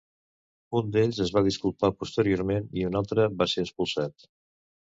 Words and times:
Un 0.79 0.87
d'ells 0.95 1.19
es 1.25 1.33
va 1.35 1.43
disculpar 1.49 1.91
posteriorment 2.01 2.67
i 2.81 2.89
un 2.89 2.99
altre 3.03 3.29
va 3.43 3.51
ser 3.55 3.69
expulsat. 3.69 4.31